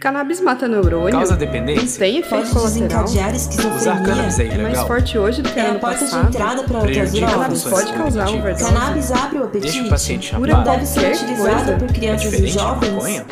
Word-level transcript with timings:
Cannabis 0.00 0.40
mata 0.40 0.66
neurônio? 0.66 1.10
Causa 1.12 1.36
dependência? 1.36 1.98
Tem 1.98 2.16
efeito 2.16 2.48
Pode 2.48 2.50
colateral? 2.52 3.04
desencadear 3.04 3.34
Usar 3.34 4.02
cannabis 4.02 4.38
esquizofrenia. 4.38 4.52
é 4.52 4.54
É 4.54 4.62
mais 4.62 4.68
ilegal? 4.78 4.86
forte 4.86 5.18
hoje 5.18 5.42
do 5.42 5.50
que 5.50 5.60
É 5.60 5.66
ano 5.66 5.76
a 5.76 5.78
porta 5.80 5.98
de 5.98 6.04
passado? 6.10 6.28
entrada 6.28 6.62
para 6.62 6.78
outras 6.78 6.96
Cannabis 7.12 7.20
drogas. 7.20 7.64
pode 7.64 7.92
causar 7.92 8.28
overdose? 8.30 8.64
Cannabis 8.72 9.12
abre 9.12 9.38
o 9.38 9.46
Deixa 9.46 9.66
apetite. 9.68 9.80
o 9.80 9.90
paciente 9.90 10.34
Cura 10.34 10.50
chapado. 10.52 10.70
Deve 10.70 10.86
ser 10.86 11.12
utilizada 11.12 11.76
por 11.76 11.90
É 11.90 11.92
crianças 11.92 12.22
e 12.26 12.30
diferente 12.30 12.52
de 12.52 12.58
jovens. 12.58 12.92
maconha? 12.94 13.26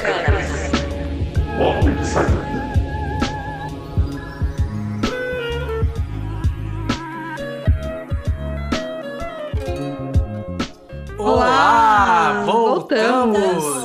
Olá! 11.18 12.42
Voltamos! 12.46 13.38
Voltamos! 13.38 13.77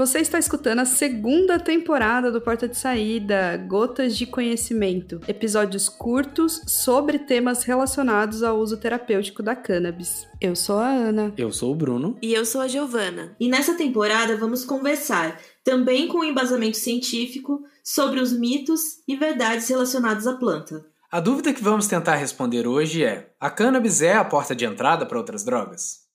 Você 0.00 0.20
está 0.20 0.38
escutando 0.38 0.78
a 0.78 0.86
segunda 0.86 1.58
temporada 1.58 2.32
do 2.32 2.40
Porta 2.40 2.66
de 2.66 2.74
Saída, 2.74 3.58
Gotas 3.68 4.16
de 4.16 4.24
Conhecimento. 4.24 5.20
Episódios 5.28 5.90
curtos 5.90 6.62
sobre 6.66 7.18
temas 7.18 7.64
relacionados 7.64 8.42
ao 8.42 8.58
uso 8.58 8.78
terapêutico 8.78 9.42
da 9.42 9.54
cannabis. 9.54 10.26
Eu 10.40 10.56
sou 10.56 10.78
a 10.78 10.88
Ana. 10.88 11.34
Eu 11.36 11.52
sou 11.52 11.70
o 11.70 11.74
Bruno. 11.74 12.16
E 12.22 12.32
eu 12.32 12.46
sou 12.46 12.62
a 12.62 12.66
Giovana. 12.66 13.36
E 13.38 13.46
nessa 13.46 13.74
temporada 13.74 14.38
vamos 14.38 14.64
conversar, 14.64 15.38
também 15.62 16.08
com 16.08 16.24
embasamento 16.24 16.78
científico, 16.78 17.62
sobre 17.84 18.20
os 18.20 18.32
mitos 18.32 19.02
e 19.06 19.14
verdades 19.16 19.68
relacionados 19.68 20.26
à 20.26 20.32
planta. 20.32 20.82
A 21.12 21.20
dúvida 21.20 21.52
que 21.52 21.62
vamos 21.62 21.86
tentar 21.86 22.14
responder 22.14 22.66
hoje 22.66 23.04
é: 23.04 23.32
a 23.38 23.50
cannabis 23.50 24.00
é 24.00 24.14
a 24.14 24.24
porta 24.24 24.56
de 24.56 24.64
entrada 24.64 25.04
para 25.04 25.18
outras 25.18 25.44
drogas? 25.44 26.08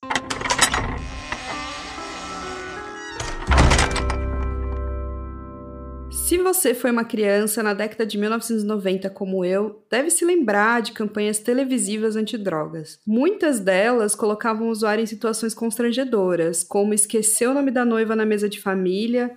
Se 6.35 6.43
você 6.43 6.73
foi 6.73 6.91
uma 6.91 7.05
criança 7.05 7.63
na 7.63 7.73
década 7.73 8.05
de 8.05 8.17
1990 8.17 9.09
como 9.09 9.45
eu, 9.45 9.81
deve 9.89 10.09
se 10.09 10.25
lembrar 10.25 10.81
de 10.81 10.91
campanhas 10.91 11.39
televisivas 11.39 12.17
antidrogas. 12.17 12.99
Muitas 13.07 13.61
delas 13.61 14.15
colocavam 14.15 14.67
o 14.67 14.69
usuário 14.69 15.01
em 15.01 15.05
situações 15.05 15.53
constrangedoras, 15.53 16.61
como 16.61 16.93
esquecer 16.93 17.47
o 17.47 17.53
nome 17.53 17.71
da 17.71 17.85
noiva 17.85 18.17
na 18.17 18.25
mesa 18.25 18.49
de 18.49 18.59
família 18.59 19.31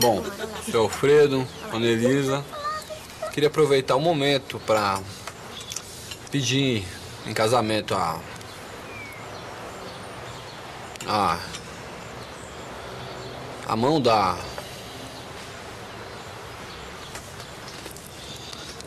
Bom, 0.00 0.22
seu 0.70 0.82
Alfredo, 0.82 1.44
Ana 1.72 1.84
Elisa, 1.84 2.44
queria 3.32 3.48
aproveitar 3.48 3.96
o 3.96 4.00
momento 4.00 4.60
para 4.64 5.00
pedir 6.30 6.84
em 7.26 7.34
casamento 7.34 7.92
a. 7.92 8.20
a. 11.08 11.38
a 13.66 13.74
mão 13.74 14.00
da. 14.00 14.38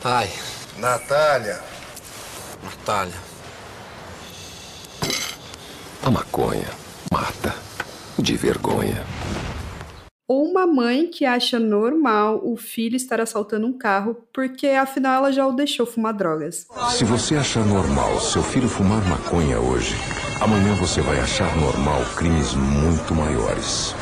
Ai, 0.04 0.30
Natália, 0.78 1.60
Natália. 2.64 3.30
a 6.02 6.10
maconha 6.10 6.70
mata 7.12 7.54
de 8.18 8.38
vergonha. 8.38 9.06
Ou 10.26 10.46
uma 10.46 10.66
mãe 10.66 11.08
que 11.08 11.26
acha 11.26 11.60
normal 11.60 12.40
o 12.44 12.56
filho 12.56 12.96
estar 12.96 13.20
assaltando 13.20 13.68
um 13.68 13.78
carro 13.78 14.16
porque 14.34 14.68
afinal 14.68 15.18
ela 15.18 15.32
já 15.34 15.46
o 15.46 15.52
deixou 15.52 15.86
fumar 15.86 16.14
drogas. 16.14 16.66
Se 16.92 17.04
você 17.04 17.36
achar 17.36 17.66
normal 17.66 18.22
seu 18.22 18.42
filho 18.42 18.70
fumar 18.70 19.04
maconha 19.06 19.60
hoje, 19.60 19.96
amanhã 20.40 20.76
você 20.76 21.02
vai 21.02 21.20
achar 21.20 21.54
normal 21.58 22.02
crimes 22.16 22.54
muito 22.54 23.14
maiores. 23.14 23.94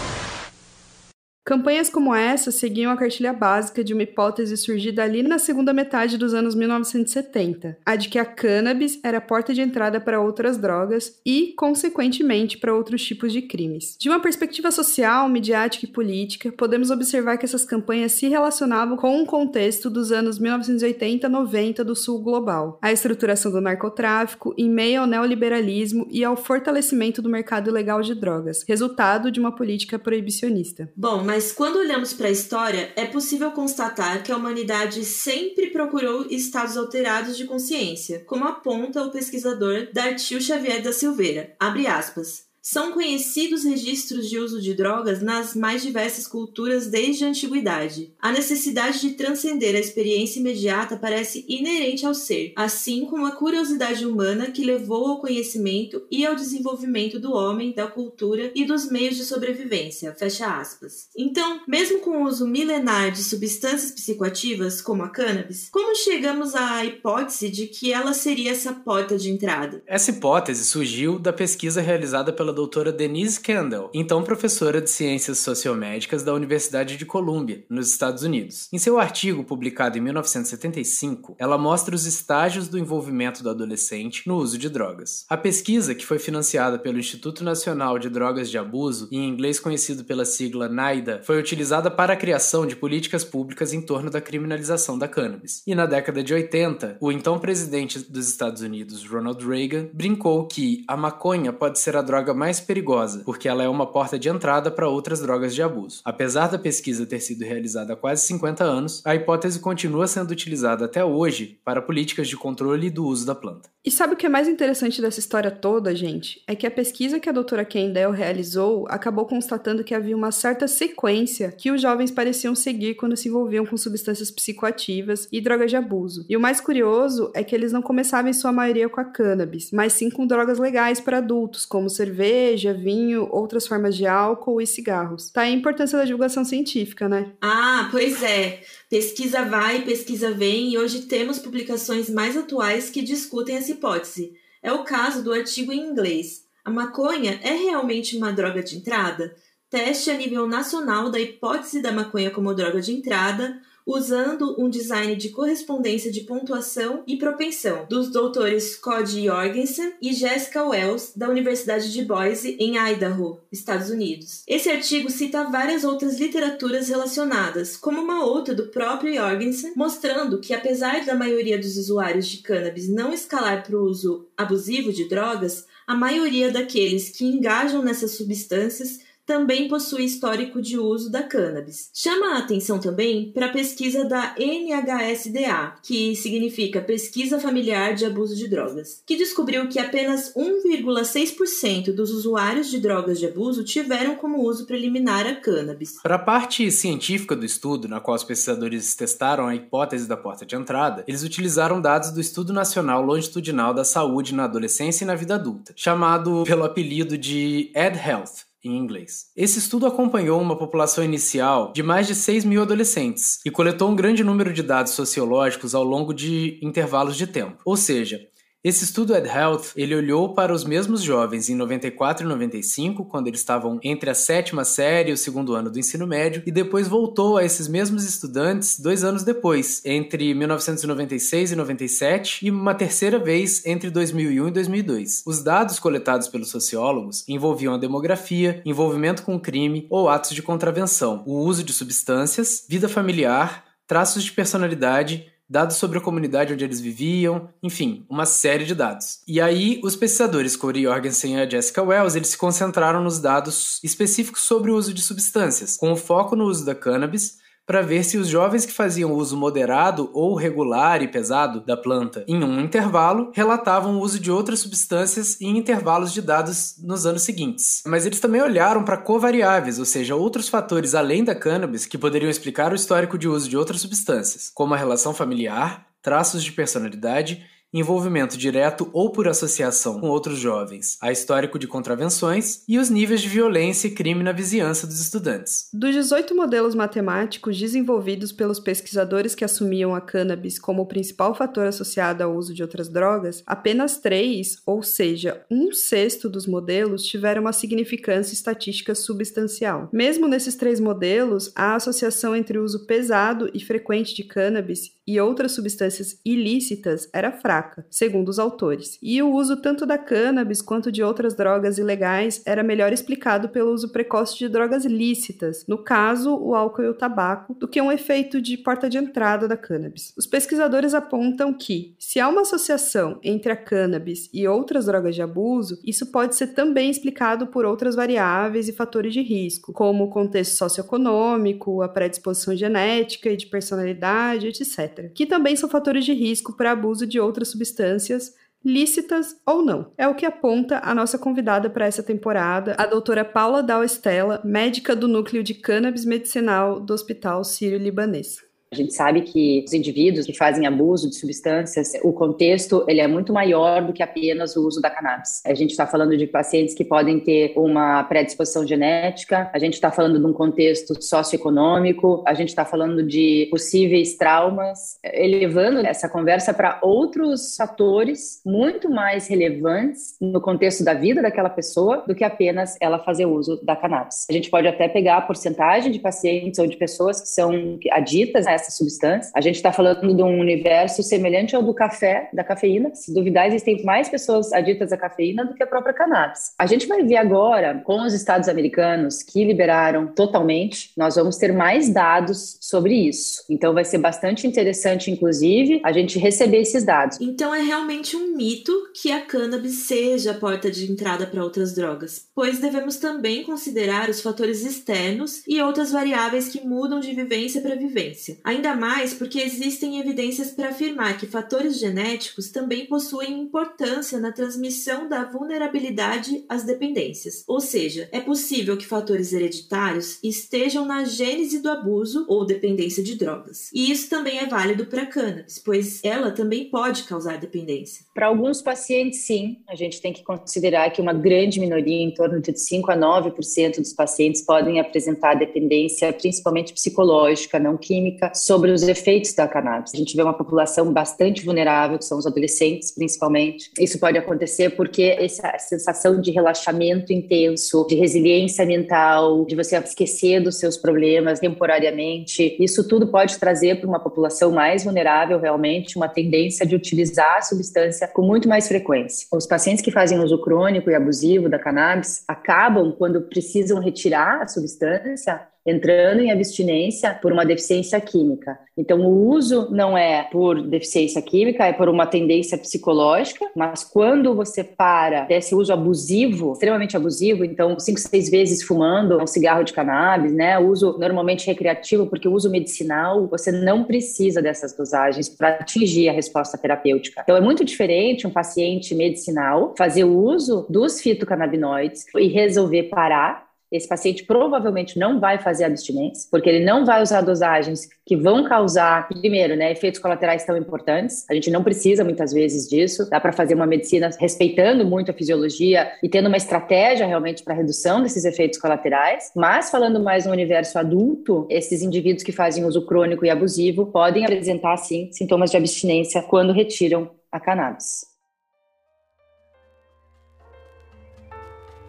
Campanhas 1.48 1.90
como 1.90 2.14
essa 2.14 2.52
seguiam 2.52 2.92
a 2.92 2.98
cartilha 2.98 3.32
básica 3.32 3.82
de 3.82 3.94
uma 3.94 4.04
hipótese 4.04 4.58
surgida 4.58 5.02
ali 5.02 5.24
na 5.24 5.40
segunda 5.40 5.72
metade 5.72 6.18
dos 6.18 6.34
anos 6.34 6.54
1970, 6.54 7.78
a 7.86 7.96
de 7.96 8.10
que 8.10 8.20
a 8.20 8.26
cannabis 8.26 9.00
era 9.02 9.22
porta 9.22 9.54
de 9.54 9.62
entrada 9.62 10.02
para 10.02 10.20
outras 10.20 10.58
drogas 10.58 11.22
e, 11.26 11.54
consequentemente, 11.56 12.58
para 12.58 12.76
outros 12.76 13.02
tipos 13.02 13.32
de 13.32 13.42
crimes. 13.42 13.96
De 13.98 14.10
uma 14.10 14.20
perspectiva 14.20 14.72
social, 14.72 15.30
midiática 15.30 15.86
e 15.86 15.90
política, 15.90 16.52
podemos 16.52 16.92
observar 16.92 17.38
que 17.38 17.46
essas 17.46 17.64
campanhas 17.64 18.12
se 18.12 18.28
relacionavam 18.28 18.98
com 18.98 19.18
um 19.18 19.26
contexto 19.26 19.90
dos 19.90 20.12
anos 20.12 20.42
1980-90 20.42 21.82
do 21.82 21.96
sul 21.96 22.20
global, 22.20 22.78
a 22.82 22.92
estruturação 22.92 23.54
do 23.54 23.62
narcotráfico 23.62 24.54
em 24.58 24.70
meio 24.70 25.00
ao 25.00 25.08
neoliberalismo 25.08 26.10
e 26.12 26.26
ao 26.26 26.36
fortalecimento 26.36 27.22
do 27.22 27.30
mercado 27.30 27.70
ilegal 27.70 28.02
de 28.02 28.14
drogas, 28.14 28.66
resultado 28.68 29.32
de 29.32 29.40
uma 29.40 29.56
política 29.56 29.98
proibicionista. 29.98 30.92
Bom, 30.94 31.24
mas 31.24 31.37
quando 31.52 31.78
olhamos 31.78 32.14
para 32.14 32.28
a 32.28 32.32
história, 32.32 32.92
é 32.96 33.06
possível 33.06 33.52
constatar 33.52 34.24
que 34.24 34.32
a 34.32 34.38
humanidade 34.38 35.04
sempre 35.04 35.72
procurou 35.72 36.26
estados 36.30 36.78
alterados 36.78 37.36
de 37.36 37.46
consciência, 37.46 38.24
como 38.26 38.46
aponta 38.46 39.04
o 39.04 39.12
pesquisador 39.12 39.90
Dartil 39.94 40.40
Xavier 40.42 40.82
da 40.82 40.94
Silveira. 40.94 41.56
Abre 41.60 41.86
aspas. 41.86 42.47
São 42.70 42.92
conhecidos 42.92 43.64
registros 43.64 44.30
de 44.30 44.38
uso 44.38 44.62
de 44.62 44.74
drogas 44.74 45.22
nas 45.22 45.56
mais 45.56 45.82
diversas 45.82 46.28
culturas 46.28 46.88
desde 46.88 47.24
a 47.24 47.30
antiguidade. 47.30 48.14
A 48.20 48.30
necessidade 48.30 49.00
de 49.00 49.12
transcender 49.12 49.74
a 49.74 49.80
experiência 49.80 50.42
imediata 50.42 50.98
parece 50.98 51.46
inerente 51.48 52.06
ao 52.06 52.14
ser, 52.14 52.52
assim 52.58 53.06
como 53.06 53.26
a 53.26 53.32
curiosidade 53.32 54.06
humana 54.06 54.52
que 54.52 54.66
levou 54.66 55.08
ao 55.08 55.22
conhecimento 55.22 56.06
e 56.12 56.26
ao 56.26 56.36
desenvolvimento 56.36 57.22
do 57.22 57.32
homem, 57.32 57.72
da 57.72 57.88
cultura 57.88 58.52
e 58.54 58.66
dos 58.66 58.92
meios 58.92 59.16
de 59.16 59.24
sobrevivência. 59.24 60.14
Fecha 60.20 60.60
aspas. 60.60 61.08
Então, 61.18 61.62
mesmo 61.66 62.02
com 62.02 62.22
o 62.22 62.28
uso 62.28 62.46
milenar 62.46 63.14
de 63.14 63.24
substâncias 63.24 63.92
psicoativas, 63.92 64.82
como 64.82 65.04
a 65.04 65.10
cannabis, 65.10 65.70
como 65.72 65.96
chegamos 65.96 66.54
à 66.54 66.84
hipótese 66.84 67.50
de 67.50 67.68
que 67.68 67.94
ela 67.94 68.14
seria 68.14 68.52
essa 68.52 68.74
porta 68.74 69.18
de 69.18 69.30
entrada? 69.30 69.82
Essa 69.88 70.12
hipótese 70.12 70.66
surgiu 70.66 71.18
da 71.18 71.32
pesquisa 71.32 71.80
realizada 71.80 72.34
pela 72.34 72.57
doutora 72.58 72.92
Denise 72.92 73.40
Kendall, 73.40 73.92
então 73.94 74.24
professora 74.24 74.82
de 74.82 74.90
Ciências 74.90 75.38
Sociomédicas 75.38 76.24
da 76.24 76.34
Universidade 76.34 76.98
de 76.98 77.06
Columbia, 77.06 77.64
nos 77.70 77.88
Estados 77.88 78.24
Unidos. 78.24 78.68
Em 78.74 78.80
seu 78.80 79.00
artigo 79.00 79.44
publicado 79.44 79.96
em 79.96 80.02
1975, 80.02 81.36
ela 81.38 81.56
mostra 81.56 81.94
os 81.94 82.08
estágios 82.08 82.68
do 82.68 82.80
envolvimento 82.80 83.44
do 83.44 83.52
adolescente 83.52 84.24
no 84.26 84.38
uso 84.38 84.58
de 84.58 84.72
drogas. 84.72 85.24
A 85.30 85.38
pesquisa, 85.38 85.94
que 85.94 86.04
foi 86.04 86.18
financiada 86.18 86.80
pelo 86.80 86.98
Instituto 86.98 87.44
Nacional 87.44 88.00
de 88.00 88.10
Drogas 88.10 88.50
de 88.50 88.58
Abuso, 88.58 89.08
em 89.12 89.30
inglês 89.30 89.60
conhecido 89.60 90.04
pela 90.04 90.26
sigla 90.26 90.68
NIDA, 90.68 91.22
foi 91.24 91.40
utilizada 91.40 91.92
para 91.92 92.14
a 92.14 92.18
criação 92.18 92.66
de 92.66 92.76
políticas 92.76 93.24
públicas 93.24 93.72
em 93.72 93.84
torno 93.84 94.10
da 94.10 94.20
criminalização 94.20 94.98
da 94.98 95.08
cannabis. 95.08 95.62
E 95.68 95.76
na 95.76 95.86
década 95.86 96.24
de 96.24 96.34
80, 96.34 96.98
o 97.00 97.12
então 97.12 97.38
presidente 97.38 98.00
dos 98.00 98.28
Estados 98.28 98.64
Unidos, 98.64 99.06
Ronald 99.06 99.48
Reagan, 99.48 99.90
brincou 99.94 100.48
que 100.48 100.84
a 100.88 100.98
maconha 100.98 101.54
pode 101.54 101.78
ser 101.78 101.96
a 101.96 102.02
droga 102.02 102.34
mais 102.34 102.47
perigosa, 102.60 103.24
porque 103.26 103.48
ela 103.48 103.64
é 103.64 103.70
uma 103.70 103.86
porta 103.86 104.18
de 104.18 104.30
entrada 104.30 104.72
para 104.72 104.88
outras 104.88 105.20
drogas 105.20 105.54
de 105.54 105.62
abuso. 105.62 106.02
Apesar 106.06 106.48
da 106.48 106.58
pesquisa 106.58 107.06
ter 107.06 107.20
sido 107.20 107.44
realizada 107.44 107.94
há 107.94 107.96
quase 107.96 108.26
50 108.26 108.64
anos, 108.64 109.02
a 109.06 109.14
hipótese 109.14 109.60
continua 109.60 110.08
sendo 110.08 110.32
utilizada 110.32 110.86
até 110.86 111.04
hoje 111.04 111.60
para 111.64 111.82
políticas 111.82 112.28
de 112.28 112.38
controle 112.38 112.90
do 112.90 113.06
uso 113.06 113.26
da 113.26 113.36
planta. 113.36 113.70
E 113.88 113.92
sabe 113.92 114.16
o 114.16 114.18
que 114.18 114.26
é 114.26 114.30
mais 114.30 114.50
interessante 114.50 115.02
dessa 115.02 115.20
história 115.20 115.50
toda, 115.50 115.96
gente? 115.96 116.44
É 116.46 116.54
que 116.56 116.68
a 116.68 116.72
pesquisa 116.72 117.22
que 117.22 117.30
a 117.30 117.32
doutora 117.32 117.64
Kendall 117.64 118.12
realizou 118.12 118.86
acabou 118.90 119.26
constatando 119.26 119.82
que 119.82 119.96
havia 119.96 120.16
uma 120.16 120.30
certa 120.30 120.68
sequência 120.68 121.54
que 121.54 121.72
os 121.72 121.82
jovens 121.82 122.12
pareciam 122.12 122.54
seguir 122.54 122.96
quando 122.96 123.16
se 123.16 123.30
envolviam 123.30 123.66
com 123.66 123.78
substâncias 123.78 124.30
psicoativas 124.30 125.28
e 125.32 125.40
drogas 125.40 125.70
de 125.70 125.78
abuso. 125.78 126.26
E 126.28 126.36
o 126.36 126.40
mais 126.40 126.60
curioso 126.60 127.32
é 127.34 127.46
que 127.46 127.56
eles 127.56 127.72
não 127.72 127.82
começavam 127.82 128.30
em 128.30 128.34
sua 128.34 128.52
maioria 128.52 128.90
com 128.90 129.00
a 129.00 129.06
cannabis, 129.06 129.72
mas 129.72 129.94
sim 129.94 130.10
com 130.10 130.28
drogas 130.28 130.60
legais 130.60 131.00
para 131.00 131.20
adultos, 131.20 131.66
como 131.66 131.90
cerveja, 131.90 132.27
vinho, 132.74 133.28
outras 133.32 133.68
formas 133.68 133.96
de 133.96 134.06
álcool 134.06 134.62
e 134.62 134.68
cigarros. 134.68 135.30
Tá 135.30 135.42
aí 135.42 135.54
a 135.54 135.56
importância 135.56 135.98
da 135.98 136.06
divulgação 136.06 136.44
científica, 136.44 137.08
né? 137.08 137.34
Ah, 137.42 137.88
pois 137.92 138.22
é. 138.24 138.62
Pesquisa 138.90 139.44
vai, 139.46 139.82
pesquisa 139.82 140.32
vem, 140.32 140.72
e 140.72 140.78
hoje 140.78 141.04
temos 141.04 141.40
publicações 141.40 142.10
mais 142.10 142.38
atuais 142.38 142.90
que 142.90 143.02
discutem 143.02 143.58
essa 143.58 143.72
hipótese. 143.72 144.34
É 144.62 144.72
o 144.72 144.84
caso 144.84 145.24
do 145.24 145.34
artigo 145.34 145.72
em 145.72 145.80
inglês. 145.80 146.46
A 146.64 146.70
maconha 146.70 147.40
é 147.44 147.54
realmente 147.54 148.18
uma 148.18 148.34
droga 148.34 148.62
de 148.62 148.78
entrada? 148.78 149.36
Teste 149.70 150.10
a 150.10 150.18
nível 150.18 150.48
nacional 150.48 151.10
da 151.10 151.20
hipótese 151.20 151.82
da 151.82 151.92
maconha 151.92 152.32
como 152.32 152.54
droga 152.54 152.82
de 152.82 152.94
entrada, 152.94 153.62
usando 153.88 154.54
um 154.60 154.70
design 154.70 155.16
de 155.16 155.30
correspondência 155.30 156.12
de 156.12 156.22
pontuação 156.22 157.04
e 157.08 157.16
propensão 157.16 157.86
dos 157.90 158.12
doutores 158.12 158.76
Cody 158.76 159.24
Jorgensen 159.24 159.94
e 160.02 160.14
Jessica 160.14 160.62
Wells 160.68 161.14
da 161.16 161.30
Universidade 161.30 161.94
de 161.94 162.04
Boise 162.04 162.58
em 162.60 162.78
Idaho, 162.78 163.40
Estados 163.50 163.90
Unidos. 163.90 164.44
Esse 164.46 164.70
artigo 164.70 165.10
cita 165.10 165.46
várias 165.46 165.86
outras 165.86 166.20
literaturas 166.20 166.90
relacionadas, 166.90 167.78
como 167.78 168.02
uma 168.02 168.26
outra 168.26 168.54
do 168.54 168.68
próprio 168.68 169.16
Jorgensen, 169.16 169.72
mostrando 169.74 170.42
que 170.42 170.54
apesar 170.54 171.06
da 171.06 171.16
maioria 171.16 171.58
dos 171.58 171.78
usuários 171.78 172.28
de 172.28 172.40
cannabis 172.40 172.90
não 172.90 173.14
escalar 173.14 173.64
para 173.64 173.78
o 173.78 173.86
uso 173.86 174.28
abusivo 174.36 174.92
de 174.92 175.08
drogas, 175.08 175.66
a 175.86 175.96
maioria 175.96 176.52
daqueles 176.52 177.10
que 177.10 177.24
engajam 177.24 177.82
nessas 177.82 178.12
substâncias 178.12 179.07
também 179.28 179.68
possui 179.68 180.06
histórico 180.06 180.62
de 180.62 180.80
uso 180.80 181.12
da 181.12 181.22
cannabis. 181.22 181.90
Chama 181.94 182.36
a 182.36 182.38
atenção 182.38 182.80
também 182.80 183.30
para 183.34 183.48
a 183.48 183.52
pesquisa 183.52 184.06
da 184.06 184.34
NHSDA, 184.40 185.76
que 185.84 186.16
significa 186.16 186.80
Pesquisa 186.80 187.38
Familiar 187.38 187.94
de 187.94 188.06
Abuso 188.06 188.38
de 188.38 188.48
Drogas, 188.48 189.04
que 189.06 189.18
descobriu 189.18 189.68
que 189.68 189.80
apenas 189.80 190.34
1,6% 190.34 191.94
dos 191.94 192.12
usuários 192.12 192.72
de 192.72 192.80
drogas 192.80 193.20
de 193.20 193.26
abuso 193.26 193.66
tiveram 193.66 194.16
como 194.16 194.42
uso 194.42 194.66
preliminar 194.66 195.28
a 195.28 195.36
cannabis. 195.36 196.02
Para 196.02 196.16
a 196.16 196.20
parte 196.20 196.72
científica 196.72 197.36
do 197.36 197.46
estudo, 197.46 197.90
na 197.90 198.00
qual 198.00 198.16
os 198.16 198.24
pesquisadores 198.24 198.96
testaram 198.96 199.48
a 199.48 199.54
hipótese 199.54 200.08
da 200.08 200.16
porta 200.16 200.46
de 200.46 200.56
entrada, 200.56 201.04
eles 201.06 201.24
utilizaram 201.24 201.82
dados 201.82 202.12
do 202.12 202.22
Estudo 202.22 202.54
Nacional 202.54 203.04
Longitudinal 203.04 203.74
da 203.74 203.84
Saúde 203.84 204.34
na 204.34 204.46
Adolescência 204.46 205.04
e 205.04 205.08
na 205.08 205.16
Vida 205.16 205.36
Adulta, 205.36 205.74
chamado 205.76 206.46
pelo 206.46 206.64
apelido 206.64 207.18
de 207.18 207.70
EdHealth 207.76 208.48
em 208.64 208.78
inglês. 208.78 209.26
Esse 209.36 209.60
estudo 209.60 209.86
acompanhou 209.86 210.42
uma 210.42 210.58
população 210.58 211.04
inicial 211.04 211.72
de 211.74 211.84
mais 211.84 212.08
de 212.08 212.16
6 212.16 212.46
mil 212.46 212.62
adolescentes 212.62 213.40
e 213.46 213.52
coletou 213.52 213.90
um 213.90 213.96
grande 213.96 214.24
número 214.24 214.54
de 214.54 214.64
dados 214.64 214.94
sociológicos 214.94 215.76
ao 215.76 215.84
longo 215.84 216.14
de 216.14 216.60
intervalos 216.62 217.16
de 217.16 217.28
tempo. 217.28 217.62
Ou 217.66 217.78
seja, 217.78 218.20
esse 218.68 218.84
estudo 218.84 219.16
EdHealth, 219.16 219.72
ele 219.78 219.96
olhou 219.96 220.34
para 220.34 220.52
os 220.52 220.66
mesmos 220.66 221.02
jovens 221.02 221.48
em 221.48 221.56
94 221.56 222.26
e 222.26 222.28
95, 222.28 223.06
quando 223.06 223.28
eles 223.28 223.40
estavam 223.40 223.80
entre 223.82 224.10
a 224.10 224.14
sétima 224.14 224.66
série 224.66 225.10
e 225.10 225.14
o 225.14 225.18
segundo 225.18 225.56
ano 225.56 225.72
do 225.72 225.80
ensino 225.80 226.06
médio, 226.06 226.44
e 226.46 226.52
depois 226.52 226.86
voltou 226.86 227.38
a 227.38 227.46
esses 227.46 227.70
mesmos 227.70 228.04
estudantes 228.04 228.78
dois 228.78 229.06
anos 229.06 229.24
depois, 229.24 229.82
entre 229.86 230.34
1996 230.34 231.54
e 231.54 231.56
97, 231.56 232.46
e 232.46 232.52
uma 232.52 232.76
terceira 232.76 233.18
vez 233.18 233.66
entre 233.66 233.90
2001 233.90 234.50
e 234.50 234.52
2002. 234.52 235.24
Os 235.26 235.42
dados 235.42 235.80
coletados 235.80 236.28
pelos 236.28 236.50
sociólogos 236.50 237.24
envolviam 237.26 237.74
a 237.74 237.78
demografia, 237.78 238.62
envolvimento 238.66 239.24
com 239.24 239.40
crime 239.40 239.88
ou 239.90 240.10
atos 240.10 240.32
de 240.32 240.42
contravenção, 240.42 241.24
o 241.26 241.40
uso 241.40 241.64
de 241.64 241.72
substâncias, 241.72 242.66
vida 242.68 242.90
familiar, 242.90 243.64
traços 243.88 244.26
de 244.26 244.34
personalidade, 244.34 245.26
dados 245.50 245.78
sobre 245.78 245.98
a 245.98 246.02
comunidade 246.02 246.54
onde 246.54 246.64
eles 246.64 246.82
viviam, 246.82 247.50
enfim, 247.64 248.06
uma 248.10 248.26
série 248.26 248.66
de 248.66 248.76
dados. 248.76 249.20
E 249.28 249.40
aí, 249.40 249.80
os 249.84 249.96
pesquisadores 249.96 250.56
Corey 250.56 250.84
Jorgensen 250.84 251.38
e 251.38 251.50
Jessica 251.50 251.82
Wells, 251.82 252.18
eles 252.18 252.30
se 252.30 252.38
concentraram 252.38 253.04
nos 253.04 253.20
dados 253.20 253.80
específicos 253.84 254.42
sobre 254.42 254.72
o 254.72 254.76
uso 254.76 254.94
de 254.94 255.02
substâncias, 255.02 255.78
com 255.78 255.96
foco 255.96 256.36
no 256.36 256.46
uso 256.46 256.66
da 256.66 256.76
cannabis, 256.76 257.38
para 257.68 257.82
ver 257.82 258.04
se 258.04 258.18
os 258.18 258.30
jovens 258.30 258.66
que 258.66 258.72
faziam 258.72 259.12
uso 259.12 259.36
moderado 259.36 260.10
ou 260.14 260.34
regular 260.34 261.04
e 261.04 261.08
pesado 261.08 261.60
da 261.60 261.76
planta 261.76 262.24
em 262.26 262.42
um 262.42 262.62
intervalo 262.62 263.30
relatavam 263.34 263.98
o 263.98 264.00
uso 264.00 264.22
de 264.22 264.32
outras 264.32 264.62
substâncias 264.62 265.40
em 265.42 265.58
intervalos 265.58 266.14
de 266.14 266.22
dados 266.22 266.76
nos 266.82 267.06
anos 267.06 267.24
seguintes. 267.24 267.84
Mas 267.86 268.06
eles 268.06 268.22
também 268.22 268.42
olharam 268.42 268.86
para 268.86 268.96
covariáveis, 268.96 269.80
ou 269.80 269.86
seja, 269.86 270.16
outros 270.16 270.48
fatores 270.48 270.96
além 270.96 271.26
da 271.26 271.36
cannabis 271.36 271.86
que 271.86 271.98
poderiam 271.98 272.30
explicar 272.30 272.72
o 272.72 272.76
histórico 272.76 273.18
de 273.18 273.28
uso 273.28 273.50
de 273.50 273.58
outras 273.58 273.82
substâncias, 273.82 274.50
como 274.56 274.74
a 274.74 274.78
relação 274.78 275.14
familiar, 275.14 275.88
traços 276.02 276.42
de 276.42 276.54
personalidade 276.54 277.46
envolvimento 277.74 278.38
direto 278.38 278.90
ou 278.94 279.12
por 279.12 279.28
associação 279.28 280.00
com 280.00 280.08
outros 280.08 280.40
jovens, 280.40 280.98
a 281.02 281.12
histórico 281.12 281.60
de 281.60 281.68
contravenções 281.68 282.64
e 282.68 282.78
os 282.78 282.90
níveis 282.90 283.22
de 283.22 283.30
violência 283.30 283.88
e 283.88 283.92
crime 283.92 284.24
na 284.24 284.32
vizinhança 284.32 284.88
dos 284.88 285.00
estudantes. 285.00 285.70
Dos 285.74 285.94
18 285.94 286.36
modelos 286.36 286.76
matemáticos 286.76 287.58
desenvolvidos 287.58 288.32
pelos 288.32 288.60
pesquisadores 288.60 289.36
que 289.36 289.46
assumiam 289.46 289.94
a 289.94 290.02
cannabis 290.02 290.58
como 290.58 290.84
o 290.84 290.86
principal 290.86 291.36
fator 291.36 291.68
associado 291.68 292.24
ao 292.24 292.36
uso 292.36 292.54
de 292.54 292.62
outras 292.62 292.90
drogas, 292.90 293.44
apenas 293.46 293.98
três, 293.98 294.62
ou 294.66 294.82
seja, 294.82 295.46
um 295.52 295.72
sexto 295.72 296.30
dos 296.30 296.48
modelos, 296.48 297.06
tiveram 297.06 297.42
uma 297.42 297.54
significância 297.54 298.34
estatística 298.34 298.96
substancial. 298.96 299.90
Mesmo 299.92 300.28
nesses 300.28 300.56
três 300.56 300.80
modelos, 300.80 301.52
a 301.56 301.76
associação 301.76 302.36
entre 302.36 302.58
o 302.58 302.64
uso 302.64 302.86
pesado 302.86 303.50
e 303.54 303.60
frequente 303.60 304.16
de 304.16 304.24
cannabis 304.24 304.97
e 305.08 305.20
outras 305.22 305.54
substâncias 305.54 306.20
ilícitas 306.26 307.10
era 307.14 307.32
fraca, 307.32 307.86
segundo 307.90 308.28
os 308.28 308.38
autores. 308.38 309.00
E 309.02 309.22
o 309.24 309.32
uso 309.32 309.62
tanto 309.62 309.86
da 309.86 309.98
cannabis 309.98 310.62
quanto 310.62 310.92
de 310.92 311.02
outras 311.02 311.34
drogas 311.34 311.78
ilegais 311.78 312.42
era 312.46 312.62
melhor 312.62 312.92
explicado 312.92 313.48
pelo 313.48 313.72
uso 313.72 313.90
precoce 313.90 314.38
de 314.38 314.50
drogas 314.50 314.84
lícitas, 314.84 315.64
no 315.66 315.78
caso, 315.78 316.36
o 316.36 316.54
álcool 316.54 316.84
e 316.84 316.90
o 316.90 316.94
tabaco, 316.94 317.54
do 317.54 317.68
que 317.68 317.82
um 317.82 317.92
efeito 317.92 318.42
de 318.42 318.58
porta 318.58 318.90
de 318.90 318.98
entrada 318.98 319.48
da 319.48 319.56
cannabis. 319.56 320.14
Os 320.18 320.28
pesquisadores 320.28 320.94
apontam 320.94 321.54
que, 321.54 321.96
se 321.98 322.20
há 322.20 322.28
uma 322.28 322.42
associação 322.42 323.20
entre 323.24 323.52
a 323.52 323.56
cannabis 323.56 324.30
e 324.34 324.46
outras 324.46 324.86
drogas 324.86 325.16
de 325.16 325.22
abuso, 325.22 325.80
isso 325.86 326.08
pode 326.08 326.36
ser 326.36 326.48
também 326.48 326.90
explicado 326.90 327.48
por 327.48 327.66
outras 327.66 327.96
variáveis 327.96 328.68
e 328.68 328.74
fatores 328.74 329.14
de 329.14 329.22
risco, 329.22 329.72
como 329.72 330.06
o 330.06 330.10
contexto 330.10 330.58
socioeconômico, 330.58 331.82
a 331.82 331.88
predisposição 331.88 332.56
genética 332.56 333.30
e 333.30 333.38
de 333.38 333.46
personalidade, 333.46 334.48
etc 334.48 334.97
que 335.14 335.26
também 335.26 335.56
são 335.56 335.70
fatores 335.70 336.06
de 336.06 336.14
risco 336.14 336.56
para 336.56 336.72
abuso 336.72 337.06
de 337.06 337.20
outras 337.20 337.50
substâncias 337.50 338.34
lícitas 338.64 339.36
ou 339.46 339.64
não. 339.64 339.94
É 339.98 340.08
o 340.08 340.16
que 340.16 340.26
aponta 340.26 340.82
a 340.84 340.94
nossa 340.94 341.18
convidada 341.18 341.70
para 341.70 341.86
essa 341.86 342.04
temporada, 342.04 342.76
a 342.78 342.86
doutora 342.86 343.24
Paula 343.24 343.64
Dal 343.64 343.84
Estela, 343.84 344.42
médica 344.44 344.96
do 344.96 345.08
núcleo 345.08 345.42
de 345.42 345.54
cannabis 345.54 346.04
medicinal 346.04 346.80
do 346.80 346.94
Hospital 346.94 347.44
Sírio-Libanês. 347.44 348.46
A 348.72 348.76
gente 348.76 348.94
sabe 348.94 349.22
que 349.22 349.64
os 349.66 349.74
indivíduos 349.74 350.26
que 350.26 350.34
fazem 350.34 350.68
abuso 350.68 351.10
de 351.10 351.16
substâncias, 351.16 351.94
o 352.04 352.12
contexto 352.12 352.84
ele 352.88 353.00
é 353.00 353.08
muito 353.08 353.32
maior 353.32 353.82
do 353.82 353.94
que 353.94 354.04
apenas 354.04 354.58
o 354.58 354.68
uso 354.68 354.82
da 354.82 354.90
cannabis. 354.90 355.42
A 355.46 355.54
gente 355.54 355.72
está 355.72 355.88
falando 355.88 356.18
de 356.18 356.28
pacientes 356.28 356.76
que 356.76 356.84
podem 356.84 357.18
ter 357.18 357.54
uma 357.56 358.04
predisposição 358.04 358.68
genética, 358.68 359.50
a 359.54 359.60
gente 359.60 359.76
está 359.76 359.90
falando 359.90 360.20
de 360.20 360.26
um 360.26 360.34
contexto 360.34 361.02
socioeconômico, 361.02 362.24
a 362.28 362.34
gente 362.34 362.50
está 362.50 362.66
falando 362.66 363.04
de 363.04 363.48
possíveis 363.50 364.18
traumas, 364.18 365.00
elevando 365.02 365.80
essa 365.86 366.10
conversa 366.10 366.54
para 366.54 366.80
outros 366.82 367.56
fatores 367.56 368.42
muito 368.46 368.90
mais 368.90 369.28
relevantes 369.28 370.18
no 370.20 370.42
contexto 370.42 370.84
da 370.84 370.94
vida 370.94 371.22
daquela 371.22 371.50
pessoa 371.50 372.04
do 372.06 372.14
que 372.14 372.24
apenas 372.24 372.76
ela 372.82 373.00
fazer 373.00 373.26
uso 373.28 373.64
da 373.64 373.78
cannabis. 373.78 374.26
A 374.30 374.34
gente 374.34 374.50
pode 374.50 374.68
até 374.68 374.90
pegar 374.90 375.18
a 375.18 375.22
porcentagem 375.22 375.90
de 375.90 376.00
pacientes 376.00 376.60
ou 376.60 376.68
de 376.68 376.76
pessoas 376.76 377.22
que 377.22 377.30
são 377.30 377.80
aditas 377.92 378.46
a 378.46 378.57
essa 378.58 378.72
substância. 378.72 379.32
A 379.34 379.42
gente 379.42 379.56
está 379.56 379.72
falando 379.72 380.14
de 380.14 380.24
um 380.24 380.40
universo 380.40 381.02
semelhante 381.02 381.56
ao 381.56 381.64
do 381.64 381.74
café, 381.74 382.30
da 382.34 382.44
cafeína. 382.44 382.94
Se 382.94 383.14
duvidar, 383.14 383.48
existem 383.48 383.84
mais 383.84 384.10
pessoas 384.10 384.52
aditas 384.52 384.92
à 384.92 384.98
cafeína 384.98 385.46
do 385.46 385.54
que 385.54 385.64
a 385.64 385.68
própria 385.68 385.94
cannabis. 385.94 386.54
A 386.58 386.66
gente 386.66 386.88
vai 386.88 387.04
ver 387.04 387.18
agora, 387.18 387.82
com 387.86 388.02
os 388.02 388.14
Estados 388.14 388.50
americanos 388.50 389.24
que 389.24 389.46
liberaram 389.46 390.08
totalmente, 390.08 390.92
nós 390.98 391.16
vamos 391.16 391.38
ter 391.38 391.54
mais 391.54 391.90
dados 391.90 392.58
sobre 392.60 392.94
isso. 392.94 393.44
Então 393.50 393.74
vai 393.74 393.86
ser 393.86 394.00
bastante 394.00 394.48
interessante, 394.48 395.12
inclusive, 395.12 395.82
a 395.84 395.92
gente 395.92 396.20
receber 396.20 396.62
esses 396.62 396.84
dados. 396.84 397.18
Então 397.22 397.54
é 397.54 397.62
realmente 397.62 398.16
um 398.16 398.36
mito 398.36 398.74
que 399.02 399.12
a 399.12 399.22
cannabis 399.22 399.88
seja 399.88 400.32
a 400.32 400.34
porta 400.34 400.72
de 400.72 400.92
entrada 400.92 401.26
para 401.28 401.44
outras 401.44 401.74
drogas, 401.74 402.28
pois 402.34 402.60
devemos 402.60 402.98
também 402.98 403.44
considerar 403.44 404.10
os 404.10 404.22
fatores 404.22 404.66
externos 404.66 405.44
e 405.48 405.62
outras 405.62 405.92
variáveis 405.92 406.50
que 406.50 406.66
mudam 406.66 407.00
de 407.00 407.14
vivência 407.14 407.62
para 407.62 407.76
vivência. 407.76 408.38
Ainda 408.48 408.74
mais 408.78 409.14
porque 409.14 409.42
existem 409.42 410.00
evidências 410.00 410.52
para 410.52 410.70
afirmar 410.70 411.18
que 411.18 411.28
fatores 411.28 411.78
genéticos 411.78 412.50
também 412.50 412.86
possuem 412.86 413.42
importância 413.42 414.18
na 414.20 414.32
transmissão 414.32 415.10
da 415.10 415.26
vulnerabilidade 415.26 416.46
às 416.48 416.64
dependências. 416.64 417.44
Ou 417.46 417.60
seja, 417.60 418.08
é 418.10 418.22
possível 418.22 418.78
que 418.78 418.86
fatores 418.86 419.34
hereditários 419.34 420.18
estejam 420.24 420.86
na 420.86 421.04
gênese 421.04 421.62
do 421.62 421.70
abuso 421.70 422.26
ou 422.30 422.46
dependência 422.46 423.04
de 423.04 423.16
drogas. 423.16 423.70
E 423.74 423.92
isso 423.92 424.10
também 424.10 424.40
é 424.40 424.46
válido 424.46 424.86
para 424.86 425.06
cannabis, 425.06 425.60
pois 425.60 426.02
ela 426.02 426.32
também 426.32 426.70
pode 426.70 427.04
causar 427.04 427.38
dependência. 427.38 428.06
Para 428.14 428.28
alguns 428.28 428.62
pacientes, 428.62 429.26
sim. 429.26 429.58
A 429.68 429.76
gente 429.76 430.00
tem 430.00 430.14
que 430.14 430.24
considerar 430.24 430.90
que 430.92 431.02
uma 431.02 431.12
grande 431.12 431.60
minoria, 431.60 432.02
em 432.02 432.14
torno 432.14 432.40
de 432.40 432.58
5 432.58 432.92
a 432.92 432.98
9% 432.98 433.82
dos 433.82 433.92
pacientes, 433.92 434.42
podem 434.42 434.80
apresentar 434.80 435.34
dependência, 435.34 436.14
principalmente 436.14 436.72
psicológica, 436.72 437.60
não 437.60 437.76
química, 437.76 438.37
sobre 438.44 438.72
os 438.72 438.84
efeitos 438.84 439.34
da 439.34 439.48
cannabis. 439.48 439.94
A 439.94 439.98
gente 439.98 440.16
vê 440.16 440.22
uma 440.22 440.34
população 440.34 440.92
bastante 440.92 441.44
vulnerável, 441.44 441.98
que 441.98 442.06
são 442.06 442.18
os 442.18 442.26
adolescentes, 442.26 442.92
principalmente. 442.92 443.72
Isso 443.80 444.00
pode 444.00 444.18
acontecer 444.18 444.72
porque 444.72 445.16
essa 445.20 445.58
sensação 445.58 446.20
de 446.20 446.32
relaxamento 446.32 447.12
intenso, 447.12 447.86
de 447.88 447.96
resiliência 447.96 448.66
mental, 448.66 449.46
de 449.46 449.56
você 449.56 449.78
esquecer 449.78 450.42
dos 450.42 450.60
seus 450.60 450.78
problemas 450.78 451.40
temporariamente, 451.40 452.56
isso 452.60 452.88
tudo 452.88 453.08
pode 453.08 453.38
trazer 453.38 453.80
para 453.80 453.88
uma 453.88 454.00
população 454.00 454.52
mais 454.52 454.84
vulnerável, 454.84 455.40
realmente, 455.40 455.98
uma 455.98 456.08
tendência 456.08 456.66
de 456.66 456.76
utilizar 456.76 457.38
a 457.38 457.42
substância 457.42 458.08
com 458.08 458.22
muito 458.22 458.48
mais 458.48 458.68
frequência. 458.68 459.28
Os 459.32 459.46
pacientes 459.46 459.84
que 459.84 459.92
fazem 459.92 460.20
uso 460.20 460.40
crônico 460.42 460.90
e 460.90 460.96
abusivo 460.96 461.50
da 461.50 461.60
cannabis 461.60 462.24
acabam, 462.28 462.92
quando 462.92 463.22
precisam 463.22 463.80
retirar 463.80 464.42
a 464.42 464.48
substância, 464.48 465.42
entrando 465.68 466.22
em 466.22 466.32
abstinência 466.32 467.14
por 467.14 467.34
uma 467.34 467.46
deficiência 467.46 468.00
química. 468.00 468.58
Então, 468.78 469.02
o 469.02 469.30
uso 469.30 469.70
não 469.70 469.98
é 469.98 470.24
por 470.32 470.62
deficiência 470.62 471.22
química, 471.22 471.66
é 471.66 471.74
por 471.74 471.90
uma 471.90 472.06
tendência 472.06 472.58
psicológica, 472.58 473.46
mas 473.56 473.84
quando 473.84 474.34
você 474.34 474.64
para 474.64 475.26
desse 475.26 475.54
uso 475.54 475.74
abusivo, 475.74 476.54
extremamente 476.54 476.96
abusivo, 476.96 477.44
então, 477.44 477.78
cinco, 477.80 478.00
seis 478.00 478.30
vezes 478.30 478.64
fumando 478.64 479.22
um 479.22 479.28
cigarro 479.28 479.64
de 479.64 479.74
cannabis, 479.74 480.32
né? 480.32 480.58
Uso 480.58 480.98
normalmente 480.98 481.48
recreativo, 481.48 482.08
porque 482.08 482.28
o 482.28 482.34
uso 482.34 482.50
medicinal, 482.50 483.28
você 483.28 483.52
não 483.52 483.84
precisa 483.84 484.42
dessas 484.42 484.76
dosagens 484.76 485.28
para 485.28 485.50
atingir 485.50 486.08
a 486.08 486.14
resposta 486.14 486.58
terapêutica. 486.58 487.22
Então, 487.24 487.36
é 487.36 487.42
muito 487.42 487.66
diferente 487.66 488.26
um 488.26 488.32
paciente 488.32 488.96
medicinal 488.96 489.74
fazer 489.78 490.06
o 490.06 490.18
uso 490.18 490.66
dos 490.70 491.02
fitocannabinoides 491.02 492.06
e 492.16 492.28
resolver 492.28 492.84
parar 492.84 493.47
esse 493.72 493.88
paciente 493.88 494.24
provavelmente 494.24 494.98
não 494.98 495.20
vai 495.20 495.38
fazer 495.40 495.66
abstinência, 495.66 496.28
porque 496.32 496.50
ele 496.50 496.64
não 496.64 496.86
vai 496.86 497.02
usar 497.02 497.22
dosagens 497.22 497.88
que 498.06 498.16
vão 498.16 498.46
causar, 498.46 499.08
primeiro, 499.10 499.56
né, 499.56 499.72
efeitos 499.72 500.00
colaterais 500.00 500.46
tão 500.46 500.56
importantes. 500.56 501.30
A 501.30 501.34
gente 501.34 501.52
não 501.52 501.64
precisa 501.64 502.04
muitas 502.04 502.32
vezes 502.32 502.70
disso. 502.70 503.10
Dá 503.10 503.20
para 503.20 503.34
fazer 503.34 503.56
uma 503.56 503.68
medicina 503.68 504.10
respeitando 504.18 504.86
muito 504.86 505.12
a 505.12 505.14
fisiologia 505.14 505.92
e 506.02 506.08
tendo 506.08 506.28
uma 506.28 506.38
estratégia 506.38 507.06
realmente 507.06 507.44
para 507.44 507.54
redução 507.54 508.02
desses 508.02 508.24
efeitos 508.24 508.58
colaterais. 508.58 509.32
Mas 509.36 509.70
falando 509.70 510.00
mais 510.00 510.26
no 510.26 510.32
universo 510.32 510.80
adulto, 510.80 511.46
esses 511.50 511.82
indivíduos 511.82 512.24
que 512.24 512.32
fazem 512.32 512.64
uso 512.64 512.86
crônico 512.86 513.26
e 513.26 513.30
abusivo 513.30 513.88
podem 513.88 514.24
apresentar 514.24 514.78
sim 514.78 515.10
sintomas 515.12 515.52
de 515.52 515.58
abstinência 515.58 516.22
quando 516.24 516.54
retiram 516.54 517.12
a 517.30 517.40
cannabis. 517.40 518.06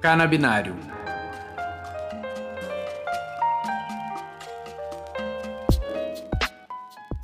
Canabinário 0.01 0.77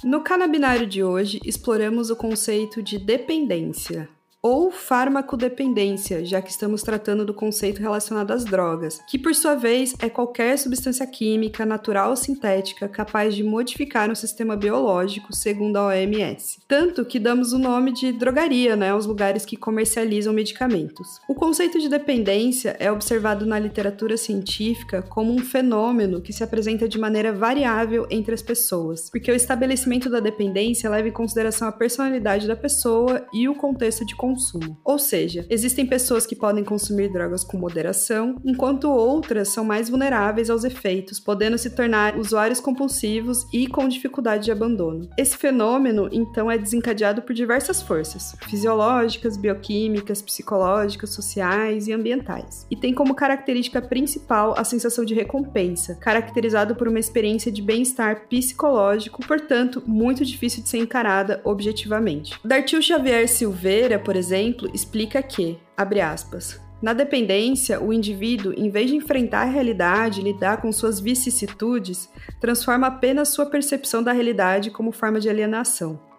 No 0.05 0.21
canabinário 0.21 0.87
de 0.87 1.03
hoje, 1.03 1.41
exploramos 1.47 2.11
o 2.11 2.17
conceito 2.17 2.83
de 2.83 2.99
dependência 2.99 4.07
ou 4.45 4.71
farmacodependência, 4.71 6.23
já 6.23 6.43
que 6.43 6.51
estamos 6.51 6.83
tratando 6.83 7.25
do 7.25 7.33
conceito 7.33 7.81
relacionado 7.81 8.31
às 8.31 8.45
drogas, 8.45 9.01
que 9.09 9.19
por 9.19 9.35
sua 9.35 9.55
vez 9.55 9.95
é 9.99 10.11
qualquer 10.11 10.59
substância 10.59 11.07
química, 11.07 11.65
natural 11.65 12.11
ou 12.11 12.17
sintética 12.17 12.87
capaz 12.87 13.35
de 13.35 13.43
modificar 13.43 14.11
um 14.11 14.15
sistema 14.15 14.55
biológico, 14.55 15.35
segundo 15.35 15.79
a 15.79 15.87
OMS. 15.87 16.59
Tanto 16.69 17.07
que 17.07 17.19
damos 17.19 17.55
o 17.55 17.59
nome 17.59 17.91
de 17.95 18.13
drogaria, 18.13 18.77
né, 18.77 18.91
aos 18.91 19.07
lugares 19.07 19.47
que 19.47 19.57
comercializam 19.57 20.35
medicamentos. 20.35 21.19
O 21.27 21.35
conceito 21.35 21.81
de 21.81 21.89
dependência 21.89 22.77
é 22.79 22.93
observado 22.93 23.47
na 23.47 23.59
literatura 23.59 24.19
científica 24.19 25.01
como 25.01 25.33
um 25.33 25.39
fenômeno 25.39 26.21
que 26.21 26.35
se 26.35 26.45
apresenta 26.45 26.87
de 26.87 26.99
maneira 26.99 27.33
variável 27.33 28.07
entre 28.11 28.35
as 28.35 28.43
pessoas, 28.43 29.09
porque 29.09 29.33
o 29.33 29.35
estabelecimento 29.35 30.11
da 30.11 30.21
dependência 30.21 30.91
leva 30.91 31.09
em 31.09 31.13
consideração 31.13 31.67
a 31.67 31.73
personalidade 31.73 32.47
da 32.47 32.55
pessoa 32.55 33.27
e 33.33 33.49
o 33.49 33.55
contexto 33.55 34.05
de 34.05 34.15
consumo. 34.35 34.77
Ou 34.85 34.99
seja, 34.99 35.47
existem 35.49 35.87
pessoas 35.87 36.27
que 36.27 36.35
podem 36.35 36.65
consumir 36.65 37.13
drogas 37.13 37.45
com 37.45 37.57
moderação, 37.57 38.37
enquanto 38.45 38.91
outras 38.91 39.49
são 39.49 39.65
mais 39.65 39.89
vulneráveis 39.89 40.51
aos 40.51 40.65
efeitos, 40.65 41.21
podendo 41.21 41.57
se 41.57 41.71
tornar 41.71 42.19
usuários 42.19 42.61
compulsivos 42.61 43.47
e 43.53 43.69
com 43.69 43.89
dificuldade 43.89 44.45
de 44.45 44.53
abandono. 44.53 45.09
Esse 45.17 45.37
fenômeno, 45.37 46.09
então, 46.13 46.51
é 46.51 46.59
desencadeado 46.59 47.23
por 47.23 47.33
diversas 47.33 47.81
forças 47.81 48.35
fisiológicas, 48.49 49.37
bioquímicas, 49.37 50.21
psicológicas, 50.21 51.11
sociais 51.11 51.87
e 51.87 51.93
ambientais, 51.93 52.67
e 52.71 52.77
tem 52.77 52.93
como 52.93 53.15
característica 53.15 53.81
principal 53.81 54.55
a 54.59 54.65
sensação 54.65 55.05
de 55.05 55.15
recompensa, 55.15 55.95
caracterizado 55.95 56.75
por 56.75 56.89
uma 56.89 56.99
experiência 56.99 57.53
de 57.53 57.63
bem-estar 57.63 58.27
psicológico, 58.29 59.25
portanto, 59.27 59.83
muito 59.87 60.25
difícil 60.25 60.63
de 60.63 60.69
ser 60.69 60.79
encarada 60.79 61.41
objetivamente. 61.45 62.39
Dartil 62.45 62.83
Xavier 62.83 63.29
Silveira, 63.29 63.99
por 63.99 64.17
exemplo, 64.17 64.24
exemplo, 64.25 64.71
explica 64.73 65.23
que, 65.23 65.59
abre 65.77 66.01
aspas, 66.01 66.59
na 66.81 66.93
dependência, 66.93 67.81
o 67.81 67.93
indivíduo, 67.93 68.53
em 68.57 68.71
vez 68.71 68.91
de 68.91 68.97
enfrentar 68.97 69.43
a 69.43 69.51
realidade 69.51 70.21
e 70.21 70.25
lidar 70.25 70.61
com 70.61 70.73
suas 70.73 70.99
vicissitudes, 70.99 72.09
transforma 72.41 72.87
apenas 72.87 73.29
sua 73.29 73.47
percepção 73.47 74.03
da 74.03 74.13
realidade 74.13 74.71
como 74.71 74.93
forma 74.93 75.21
de 75.21 75.29
alienação 75.29 76.14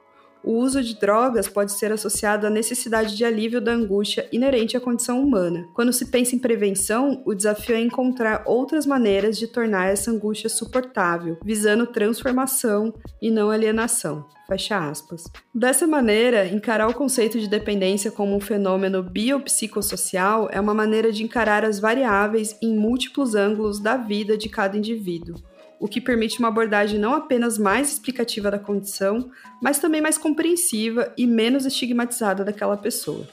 o 0.45 0.53
uso 0.53 0.83
de 0.83 0.95
drogas 0.99 1.47
pode 1.47 1.71
ser 1.71 1.91
associado 1.91 2.45
à 2.45 2.49
necessidade 2.49 3.17
de 3.17 3.25
alívio 3.25 3.59
da 3.59 3.71
angústia 3.71 4.29
inerente 4.31 4.77
à 4.77 4.79
condição 4.79 5.21
humana. 5.21 5.67
Quando 5.73 5.91
se 5.91 6.05
pensa 6.05 6.35
em 6.35 6.39
prevenção, 6.39 7.23
o 7.25 7.33
desafio 7.33 7.75
é 7.75 7.81
encontrar 7.81 8.43
outras 8.45 8.85
maneiras 8.85 9.37
de 9.39 9.47
tornar 9.47 9.87
essa 9.87 10.11
angústia 10.11 10.47
suportável, 10.47 11.37
visando 11.43 11.87
transformação 11.87 12.93
e 13.19 13.31
não 13.31 13.49
alienação. 13.49 14.25
Fecha 14.47 14.77
aspas. 14.77 15.23
Dessa 15.53 15.87
maneira, 15.87 16.47
encarar 16.47 16.87
o 16.87 16.93
conceito 16.93 17.39
de 17.39 17.47
dependência 17.47 18.11
como 18.11 18.35
um 18.35 18.39
fenômeno 18.39 19.01
biopsicossocial 19.01 20.47
é 20.51 20.61
uma 20.61 20.73
maneira 20.73 21.11
de 21.11 21.23
encarar 21.23 21.65
as 21.65 21.79
variáveis 21.79 22.55
em 22.61 22.77
múltiplos 22.77 23.33
ângulos 23.33 23.79
da 23.79 23.97
vida 23.97 24.37
de 24.37 24.47
cada 24.47 24.77
indivíduo 24.77 25.35
o 25.79 25.87
que 25.87 26.01
permite 26.01 26.39
uma 26.39 26.47
abordagem 26.47 26.99
não 26.99 27.13
apenas 27.13 27.57
mais 27.57 27.91
explicativa 27.91 28.49
da 28.49 28.59
condição, 28.59 29.31
mas 29.61 29.79
também 29.79 30.01
mais 30.01 30.17
compreensiva 30.17 31.13
e 31.17 31.27
menos 31.27 31.65
estigmatizada 31.65 32.43
daquela 32.43 32.77
pessoa. 32.77 33.27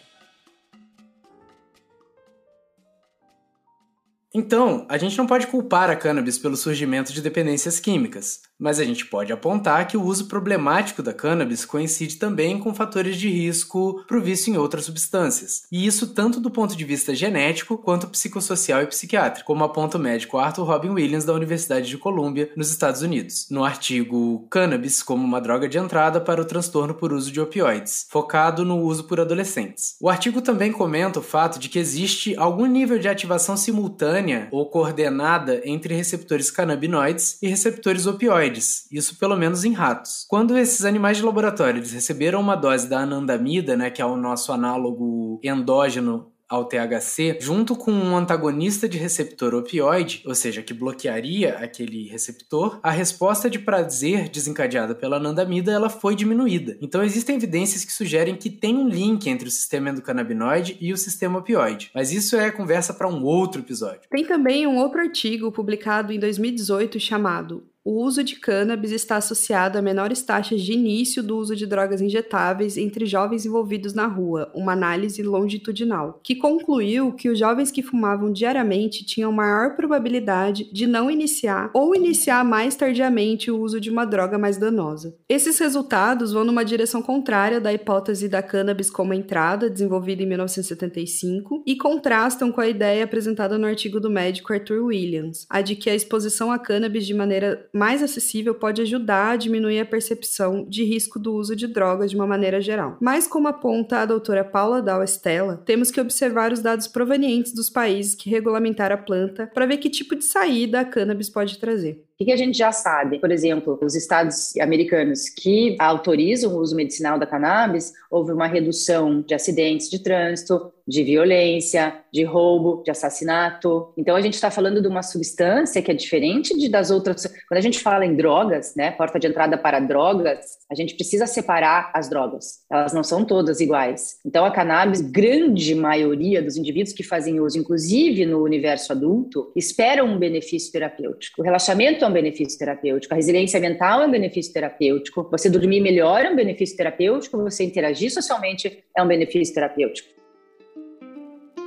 Então, 4.34 4.86
a 4.88 4.96
gente 4.96 5.18
não 5.18 5.26
pode 5.26 5.46
culpar 5.46 5.90
a 5.90 5.96
cannabis 5.96 6.38
pelo 6.38 6.56
surgimento 6.56 7.12
de 7.12 7.20
dependências 7.20 7.78
químicas, 7.78 8.40
mas 8.62 8.78
a 8.78 8.84
gente 8.84 9.04
pode 9.06 9.32
apontar 9.32 9.88
que 9.88 9.96
o 9.96 10.04
uso 10.04 10.26
problemático 10.26 11.02
da 11.02 11.12
cannabis 11.12 11.64
coincide 11.64 12.16
também 12.16 12.60
com 12.60 12.72
fatores 12.72 13.16
de 13.16 13.28
risco 13.28 14.04
para 14.06 14.16
o 14.16 14.22
vício 14.22 14.54
em 14.54 14.56
outras 14.56 14.84
substâncias, 14.84 15.64
e 15.70 15.84
isso 15.84 16.14
tanto 16.14 16.38
do 16.38 16.50
ponto 16.50 16.76
de 16.76 16.84
vista 16.84 17.12
genético 17.12 17.76
quanto 17.76 18.06
psicossocial 18.06 18.80
e 18.80 18.86
psiquiátrico, 18.86 19.48
como 19.48 19.64
aponta 19.64 19.98
o 19.98 20.00
médico 20.00 20.38
Arthur 20.38 20.64
Robin 20.64 20.90
Williams 20.90 21.24
da 21.24 21.34
Universidade 21.34 21.88
de 21.88 21.98
Colômbia, 21.98 22.50
nos 22.56 22.70
Estados 22.70 23.02
Unidos, 23.02 23.48
no 23.50 23.64
artigo 23.64 24.46
Cannabis 24.48 25.02
como 25.02 25.24
uma 25.24 25.40
droga 25.40 25.68
de 25.68 25.78
entrada 25.78 26.20
para 26.20 26.40
o 26.40 26.44
transtorno 26.44 26.94
por 26.94 27.12
uso 27.12 27.32
de 27.32 27.40
opioides, 27.40 28.06
focado 28.08 28.64
no 28.64 28.78
uso 28.78 29.04
por 29.04 29.18
adolescentes. 29.18 29.96
O 30.00 30.08
artigo 30.08 30.40
também 30.40 30.70
comenta 30.70 31.18
o 31.18 31.22
fato 31.22 31.58
de 31.58 31.68
que 31.68 31.80
existe 31.80 32.36
algum 32.36 32.66
nível 32.66 32.98
de 32.98 33.08
ativação 33.08 33.56
simultânea 33.56 34.46
ou 34.52 34.66
coordenada 34.66 35.60
entre 35.64 35.94
receptores 35.94 36.48
canabinoides 36.48 37.38
e 37.42 37.48
receptores 37.48 38.06
opioides 38.06 38.51
isso 38.60 39.18
pelo 39.18 39.36
menos 39.36 39.64
em 39.64 39.72
ratos. 39.72 40.26
Quando 40.28 40.56
esses 40.56 40.84
animais 40.84 41.16
de 41.16 41.22
laboratório 41.22 41.82
receberam 41.82 42.40
uma 42.40 42.56
dose 42.56 42.88
da 42.88 43.00
anandamida, 43.00 43.76
né, 43.76 43.90
que 43.90 44.02
é 44.02 44.06
o 44.06 44.16
nosso 44.16 44.52
análogo 44.52 45.40
endógeno 45.42 46.32
ao 46.52 46.66
THC, 46.66 47.38
junto 47.40 47.74
com 47.74 47.90
um 47.90 48.14
antagonista 48.14 48.86
de 48.86 48.98
receptor 48.98 49.54
opioide, 49.54 50.22
ou 50.26 50.34
seja, 50.34 50.62
que 50.62 50.74
bloquearia 50.74 51.56
aquele 51.56 52.06
receptor, 52.08 52.78
a 52.82 52.90
resposta 52.90 53.48
de 53.48 53.58
prazer 53.58 54.28
desencadeada 54.28 54.94
pela 54.94 55.16
anandamida 55.16 55.72
ela 55.72 55.88
foi 55.88 56.14
diminuída. 56.14 56.76
Então 56.82 57.02
existem 57.02 57.36
evidências 57.36 57.86
que 57.86 57.92
sugerem 57.92 58.36
que 58.36 58.50
tem 58.50 58.76
um 58.76 58.86
link 58.86 59.30
entre 59.30 59.48
o 59.48 59.50
sistema 59.50 59.88
endocannabinoide 59.88 60.76
e 60.78 60.92
o 60.92 60.96
sistema 60.98 61.38
opioide. 61.38 61.90
Mas 61.94 62.12
isso 62.12 62.36
é 62.36 62.50
conversa 62.50 62.92
para 62.92 63.08
um 63.08 63.24
outro 63.24 63.62
episódio. 63.62 64.02
Tem 64.10 64.26
também 64.26 64.66
um 64.66 64.76
outro 64.76 65.00
artigo 65.00 65.50
publicado 65.50 66.12
em 66.12 66.20
2018 66.20 67.00
chamado 67.00 67.64
o 67.84 68.00
uso 68.00 68.22
de 68.22 68.36
cannabis 68.36 68.92
está 68.92 69.16
associado 69.16 69.76
a 69.76 69.82
menores 69.82 70.22
taxas 70.22 70.62
de 70.62 70.72
início 70.72 71.22
do 71.22 71.36
uso 71.36 71.56
de 71.56 71.66
drogas 71.66 72.00
injetáveis 72.00 72.76
entre 72.76 73.06
jovens 73.06 73.44
envolvidos 73.44 73.92
na 73.92 74.06
rua, 74.06 74.50
uma 74.54 74.72
análise 74.72 75.20
longitudinal, 75.22 76.20
que 76.22 76.36
concluiu 76.36 77.12
que 77.12 77.28
os 77.28 77.38
jovens 77.38 77.72
que 77.72 77.82
fumavam 77.82 78.32
diariamente 78.32 79.04
tinham 79.04 79.32
maior 79.32 79.74
probabilidade 79.74 80.72
de 80.72 80.86
não 80.86 81.10
iniciar 81.10 81.70
ou 81.74 81.94
iniciar 81.94 82.44
mais 82.44 82.76
tardiamente 82.76 83.50
o 83.50 83.60
uso 83.60 83.80
de 83.80 83.90
uma 83.90 84.04
droga 84.04 84.38
mais 84.38 84.56
danosa. 84.56 85.16
Esses 85.28 85.58
resultados 85.58 86.32
vão 86.32 86.44
numa 86.44 86.64
direção 86.64 87.02
contrária 87.02 87.60
da 87.60 87.72
hipótese 87.72 88.28
da 88.28 88.42
cannabis 88.42 88.90
como 88.90 89.12
entrada, 89.12 89.68
desenvolvida 89.68 90.22
em 90.22 90.26
1975, 90.26 91.64
e 91.66 91.76
contrastam 91.76 92.52
com 92.52 92.60
a 92.60 92.68
ideia 92.68 93.02
apresentada 93.02 93.58
no 93.58 93.66
artigo 93.66 93.98
do 93.98 94.10
médico 94.10 94.52
Arthur 94.52 94.84
Williams, 94.84 95.46
a 95.50 95.60
de 95.60 95.74
que 95.74 95.90
a 95.90 95.94
exposição 95.94 96.52
a 96.52 96.58
cannabis 96.58 97.06
de 97.06 97.14
maneira 97.14 97.68
mais 97.72 98.02
acessível 98.02 98.54
pode 98.54 98.82
ajudar 98.82 99.30
a 99.30 99.36
diminuir 99.36 99.80
a 99.80 99.86
percepção 99.86 100.64
de 100.68 100.84
risco 100.84 101.18
do 101.18 101.34
uso 101.34 101.56
de 101.56 101.66
drogas 101.66 102.10
de 102.10 102.16
uma 102.16 102.26
maneira 102.26 102.60
geral. 102.60 102.98
Mas, 103.00 103.26
como 103.26 103.48
aponta 103.48 103.98
a 103.98 104.06
doutora 104.06 104.44
Paula 104.44 104.82
Dal 104.82 105.02
Estela, 105.02 105.62
temos 105.64 105.90
que 105.90 106.00
observar 106.00 106.52
os 106.52 106.60
dados 106.60 106.86
provenientes 106.86 107.54
dos 107.54 107.70
países 107.70 108.14
que 108.14 108.28
regulamentaram 108.28 108.94
a 108.94 108.98
planta 108.98 109.50
para 109.54 109.66
ver 109.66 109.78
que 109.78 109.88
tipo 109.88 110.14
de 110.14 110.24
saída 110.24 110.80
a 110.80 110.84
cannabis 110.84 111.30
pode 111.30 111.58
trazer. 111.58 112.04
O 112.22 112.24
que 112.24 112.30
a 112.30 112.36
gente 112.36 112.56
já 112.56 112.70
sabe? 112.70 113.18
Por 113.18 113.32
exemplo, 113.32 113.80
os 113.82 113.96
estados 113.96 114.56
americanos 114.58 115.28
que 115.28 115.74
autorizam 115.76 116.54
o 116.54 116.60
uso 116.60 116.76
medicinal 116.76 117.18
da 117.18 117.26
cannabis, 117.26 117.92
houve 118.08 118.30
uma 118.30 118.46
redução 118.46 119.22
de 119.22 119.34
acidentes 119.34 119.90
de 119.90 119.98
trânsito, 119.98 120.72
de 120.86 121.02
violência, 121.02 121.94
de 122.12 122.24
roubo, 122.24 122.82
de 122.84 122.90
assassinato. 122.90 123.92
Então 123.96 124.14
a 124.14 124.20
gente 124.20 124.34
está 124.34 124.50
falando 124.50 124.82
de 124.82 124.88
uma 124.88 125.02
substância 125.02 125.80
que 125.80 125.90
é 125.90 125.94
diferente 125.94 126.56
de 126.58 126.68
das 126.68 126.90
outras. 126.90 127.26
Quando 127.48 127.58
a 127.58 127.62
gente 127.62 127.80
fala 127.80 128.04
em 128.04 128.14
drogas, 128.14 128.74
né, 128.76 128.90
porta 128.90 129.18
de 129.18 129.26
entrada 129.26 129.56
para 129.56 129.80
drogas, 129.80 130.58
a 130.70 130.74
gente 130.74 130.94
precisa 130.94 131.26
separar 131.26 131.90
as 131.94 132.08
drogas. 132.08 132.60
Elas 132.70 132.92
não 132.92 133.02
são 133.02 133.24
todas 133.24 133.60
iguais. 133.60 134.18
Então 134.26 134.44
a 134.44 134.50
cannabis, 134.50 135.00
grande 135.00 135.74
maioria 135.74 136.42
dos 136.42 136.56
indivíduos 136.56 136.94
que 136.94 137.02
fazem 137.02 137.40
uso, 137.40 137.58
inclusive 137.58 138.26
no 138.26 138.42
universo 138.42 138.92
adulto, 138.92 139.52
esperam 139.56 140.06
um 140.06 140.18
benefício 140.18 140.72
terapêutico. 140.72 141.40
O 141.40 141.44
relaxamento 141.44 142.04
um 142.12 142.14
benefício 142.14 142.58
terapêutico, 142.58 143.12
a 143.14 143.16
resiliência 143.16 143.58
mental 143.58 144.02
é 144.02 144.06
um 144.06 144.10
benefício 144.10 144.52
terapêutico, 144.52 145.26
você 145.30 145.48
dormir 145.48 145.80
melhor 145.80 146.24
é 146.24 146.30
um 146.30 146.36
benefício 146.36 146.76
terapêutico, 146.76 147.38
você 147.38 147.64
interagir 147.64 148.12
socialmente 148.12 148.84
é 148.96 149.02
um 149.02 149.08
benefício 149.08 149.54
terapêutico. 149.54 150.08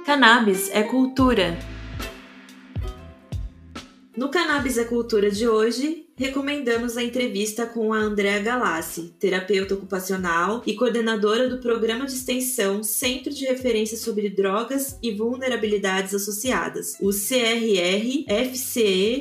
Cannabis 0.06 0.70
é 0.74 0.84
cultura. 0.84 1.58
No 4.16 4.30
Cannabis 4.30 4.78
é 4.78 4.86
Cultura 4.86 5.30
de 5.30 5.48
hoje, 5.48 6.05
recomendamos 6.18 6.96
a 6.96 7.04
entrevista 7.04 7.66
com 7.66 7.92
a 7.92 7.98
Andrea 7.98 8.40
Galassi, 8.40 9.14
terapeuta 9.20 9.74
ocupacional 9.74 10.64
e 10.66 10.74
coordenadora 10.74 11.50
do 11.50 11.58
programa 11.58 12.06
de 12.06 12.14
extensão 12.14 12.82
Centro 12.84 13.34
de 13.34 13.46
Referência 13.46 13.98
sobre 13.98 14.30
Drogas 14.30 14.98
e 15.04 15.12
Vulnerabilidades 15.12 16.14
Associadas, 16.14 16.96
o 17.02 17.10
CRR-FCE 17.10 18.16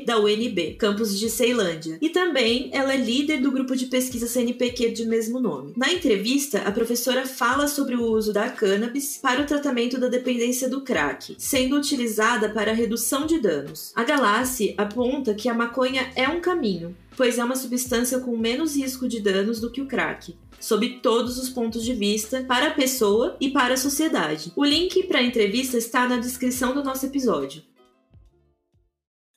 da 0.07 0.21
UNB, 0.21 0.77
campus 0.79 1.19
de 1.19 1.29
Ceilândia. 1.29 1.99
E 2.01 2.09
também 2.11 2.71
ela 2.73 2.95
é 2.95 2.97
líder 2.97 3.41
do 3.41 3.51
grupo 3.51 3.75
de 3.75 3.87
pesquisa 3.87 4.29
CNPq 4.29 4.93
de 4.93 5.05
mesmo 5.05 5.41
nome. 5.41 5.73
Na 5.77 5.93
entrevista, 5.93 6.61
a 6.61 6.71
professora 6.71 7.27
fala 7.27 7.67
sobre 7.67 7.97
o 7.97 8.05
uso 8.05 8.33
da 8.33 8.49
cannabis 8.49 9.19
para 9.21 9.43
o 9.43 9.47
tratamento 9.47 9.99
da 9.99 10.07
dependência 10.07 10.69
do 10.69 10.83
crack, 10.83 11.35
sendo 11.39 11.77
utilizada 11.77 12.51
para 12.51 12.71
a 12.71 12.75
redução 12.75 13.27
de 13.27 13.41
danos. 13.41 13.91
A 13.97 14.05
Galassi 14.05 14.75
aponta 14.79 15.35
que 15.35 15.49
a 15.49 15.55
maconha 15.55 16.13
é 16.15 16.29
um 16.29 16.41
caminho 16.41 16.84
pois 17.17 17.39
é 17.39 17.45
uma 17.45 17.57
substância 17.57 18.19
com 18.19 18.37
menos 18.37 18.77
risco 18.77 19.09
de 19.09 19.21
danos 19.21 19.61
do 19.61 19.71
que 19.71 19.81
o 19.81 19.87
crack, 19.87 20.35
sob 20.61 21.01
todos 21.01 21.39
os 21.39 21.49
pontos 21.49 21.85
de 21.85 21.95
vista, 21.95 22.45
para 22.45 22.69
a 22.69 22.75
pessoa 22.75 23.37
e 23.41 23.51
para 23.51 23.75
a 23.75 23.79
sociedade. 23.79 24.53
O 24.57 24.65
link 24.65 25.05
para 25.05 25.19
a 25.19 25.23
entrevista 25.23 25.77
está 25.77 26.09
na 26.09 26.17
descrição 26.17 26.75
do 26.75 26.83
nosso 26.83 27.07
episódio. 27.07 27.63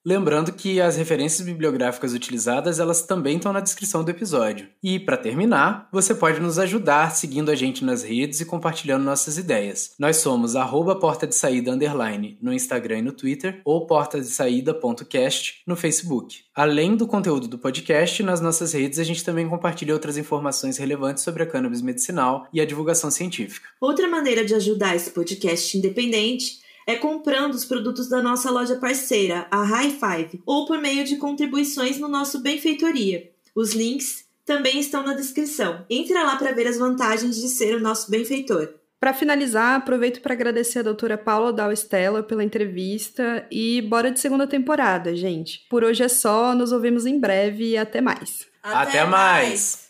Lembrando 0.07 0.53
que 0.53 0.79
as 0.79 0.95
referências 0.95 1.45
bibliográficas 1.45 2.13
utilizadas, 2.13 2.79
elas 2.79 3.01
também 3.01 3.35
estão 3.35 3.51
na 3.51 3.59
descrição 3.59 4.05
do 4.05 4.09
episódio. 4.09 4.69
E 4.81 4.97
para 4.97 5.17
terminar, 5.17 5.89
você 5.91 6.15
pode 6.15 6.39
nos 6.39 6.57
ajudar 6.57 7.11
seguindo 7.11 7.51
a 7.51 7.55
gente 7.55 7.83
nas 7.83 8.03
redes 8.03 8.39
e 8.39 8.45
compartilhando 8.45 9.03
nossas 9.03 9.37
ideias. 9.37 9.95
Nós 9.99 10.15
somos 10.15 10.53
porta 11.01 11.27
de 11.27 11.35
saída 11.35 11.71
underline 11.71 12.37
no 12.41 12.53
Instagram 12.53 12.99
e 12.99 13.01
no 13.01 13.11
Twitter 13.11 13.61
ou 13.65 13.85
porta 13.85 14.21
de 14.21 14.27
saída.cast 14.27 15.55
no 15.67 15.75
Facebook. 15.75 16.37
Além 16.55 16.95
do 16.95 17.05
conteúdo 17.05 17.45
do 17.45 17.59
podcast, 17.59 18.23
nas 18.23 18.39
nossas 18.39 18.71
redes 18.71 18.99
a 18.99 19.03
gente 19.03 19.25
também 19.25 19.49
compartilha 19.49 19.93
outras 19.93 20.17
informações 20.17 20.77
relevantes 20.77 21.21
sobre 21.21 21.43
a 21.43 21.45
cannabis 21.45 21.81
medicinal 21.81 22.47
e 22.53 22.61
a 22.61 22.65
divulgação 22.65 23.11
científica. 23.11 23.67
Outra 23.81 24.07
maneira 24.07 24.45
de 24.45 24.55
ajudar 24.55 24.95
esse 24.95 25.11
podcast 25.11 25.77
independente 25.77 26.65
é 26.88 26.96
comprando 26.96 27.53
os 27.53 27.65
produtos 27.65 28.08
da 28.08 28.22
nossa 28.22 28.50
loja 28.50 28.77
parceira, 28.77 29.46
a 29.51 29.62
High 29.62 29.91
Five, 29.91 30.41
ou 30.46 30.65
por 30.65 30.79
meio 30.79 31.03
de 31.03 31.17
contribuições 31.17 32.00
no 32.00 32.08
nosso 32.08 32.39
Benfeitoria. 32.39 33.29
Os 33.53 33.74
links 33.74 34.25
também 34.46 34.79
estão 34.79 35.03
na 35.03 35.13
descrição. 35.13 35.86
Entra 35.89 36.24
lá 36.24 36.38
para 36.38 36.53
ver 36.53 36.65
as 36.67 36.77
vantagens 36.77 37.36
de 37.36 37.50
ser 37.50 37.75
o 37.75 37.82
nosso 37.82 38.10
benfeitor. 38.10 38.70
Para 39.00 39.13
finalizar, 39.13 39.75
aproveito 39.75 40.22
para 40.22 40.34
agradecer 40.34 40.79
a 40.79 40.84
doutora 40.84 41.17
Paula 41.17 41.51
Dal 41.51 41.72
Stella 41.74 42.24
pela 42.24 42.44
entrevista 42.44 43.46
e 43.51 43.82
bora 43.82 44.10
de 44.10 44.20
segunda 44.20 44.48
temporada, 44.48 45.15
gente. 45.15 45.67
Por 45.70 45.84
hoje 45.84 46.03
é 46.03 46.08
só, 46.08 46.56
nos 46.56 46.72
ouvimos 46.72 47.06
em 47.06 47.20
breve 47.20 47.72
e 47.72 47.77
até 47.77 48.00
mais. 48.00 48.48
Até, 48.63 49.00
até 49.00 49.06
mais. 49.06 49.89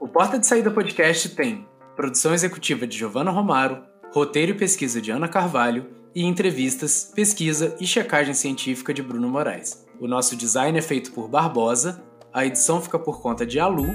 O 0.00 0.08
Porta 0.08 0.38
de 0.38 0.46
Saída 0.46 0.70
Podcast 0.70 1.28
tem 1.30 1.66
produção 1.96 2.32
executiva 2.32 2.86
de 2.86 2.96
Giovanna 2.96 3.30
Romaro, 3.30 3.84
roteiro 4.12 4.52
e 4.52 4.54
pesquisa 4.54 5.00
de 5.00 5.10
Ana 5.10 5.26
Carvalho 5.26 5.86
e 6.14 6.22
entrevistas, 6.22 7.10
pesquisa 7.14 7.74
e 7.80 7.86
checagem 7.86 8.34
científica 8.34 8.92
de 8.92 9.02
Bruno 9.02 9.26
Moraes. 9.26 9.86
O 9.98 10.06
nosso 10.06 10.36
design 10.36 10.78
é 10.78 10.82
feito 10.82 11.12
por 11.12 11.28
Barbosa, 11.28 12.02
a 12.30 12.44
edição 12.44 12.80
fica 12.80 12.98
por 12.98 13.22
conta 13.22 13.46
de 13.46 13.58
Alu 13.58 13.86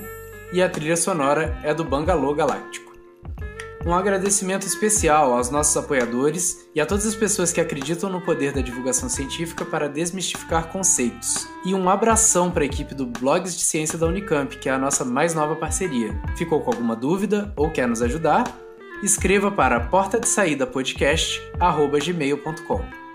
e 0.51 0.59
a 0.59 0.67
trilha 0.67 0.97
sonora 0.97 1.59
é 1.63 1.71
do 1.71 1.83
Bangalô 1.83 2.33
Galáctico. 2.33 2.87
Um 3.85 3.93
agradecimento 3.93 4.65
especial 4.65 5.33
aos 5.33 5.51
nossos 5.51 5.77
apoiadores 5.77 6.67
e 6.73 6.81
a 6.81 6.85
todas 6.85 7.05
as 7.05 7.15
pessoas 7.15 7.53
que 7.53 7.61
acreditam 7.61 8.09
no 8.09 8.19
poder 8.19 8.51
da 8.51 8.59
divulgação 8.59 9.07
científica 9.07 9.63
para 9.63 9.87
desmistificar 9.87 10.69
conceitos. 10.69 11.47
E 11.63 11.75
um 11.75 11.87
abração 11.87 12.49
para 12.49 12.63
a 12.63 12.65
equipe 12.65 12.95
do 12.95 13.05
Blogs 13.05 13.55
de 13.55 13.61
Ciência 13.61 13.99
da 13.99 14.07
Unicamp, 14.07 14.57
que 14.57 14.67
é 14.67 14.71
a 14.71 14.79
nossa 14.79 15.05
mais 15.05 15.35
nova 15.35 15.55
parceria. 15.55 16.19
Ficou 16.35 16.59
com 16.61 16.71
alguma 16.71 16.95
dúvida 16.95 17.53
ou 17.55 17.69
quer 17.69 17.87
nos 17.87 18.01
ajudar? 18.01 18.66
Escreva 19.03 19.51
para 19.51 19.89
porta 19.89 20.19
de 20.19 20.27
saída 20.27 20.67
podcast@gmail.com. 20.67 23.06